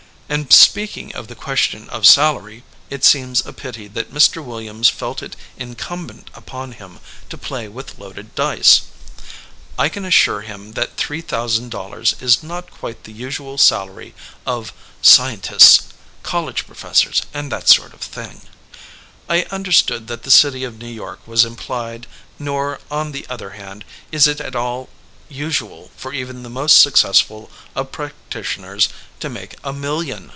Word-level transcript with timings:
And 0.33 0.53
speaking 0.53 1.13
of 1.13 1.27
the 1.27 1.35
question 1.35 1.89
of 1.89 2.05
salary, 2.07 2.63
it 2.89 3.03
seems 3.03 3.45
a 3.45 3.51
pity 3.51 3.89
that 3.89 4.13
Mr. 4.13 4.41
Williams 4.41 4.87
felt 4.87 5.21
it 5.21 5.35
incumbent 5.57 6.29
upon 6.33 6.71
him 6.71 6.99
to 7.27 7.37
play 7.37 7.67
with 7.67 7.99
loaded 7.99 8.33
dice. 8.33 8.83
I 9.77 9.89
can 9.89 10.05
assure 10.05 10.39
him 10.39 10.71
that 10.71 10.95
three 10.95 11.19
thou 11.19 11.47
sand 11.47 11.71
dollars 11.71 12.15
is 12.21 12.41
not 12.41 12.71
quite 12.71 13.03
the 13.03 13.11
usual 13.11 13.57
salary 13.57 14.15
of 14.45 14.71
''scien 15.03 15.41
tists, 15.41 15.89
college 16.23 16.65
professors 16.65 17.23
and 17.33 17.51
that 17.51 17.67
sort 17.67 17.91
of 17.93 17.99
thing"— 17.99 18.39
I 19.29 19.43
understood 19.51 20.07
that 20.07 20.23
the 20.23 20.31
city 20.31 20.63
of 20.63 20.77
New 20.77 20.87
York 20.87 21.19
was 21.27 21.43
implied— 21.43 22.07
nor, 22.39 22.79
on 22.89 23.11
the 23.11 23.27
other 23.29 23.49
hand, 23.49 23.83
is 24.13 24.27
it 24.27 24.39
at 24.39 24.55
all 24.55 24.87
usual 25.27 25.89
for 25.95 26.11
even 26.11 26.43
the 26.43 26.49
most 26.49 26.75
successful 26.81 27.49
of 27.73 27.89
practitioners 27.89 28.89
to 29.21 29.29
make 29.29 29.55
a 29.63 29.71
million! 29.71 30.29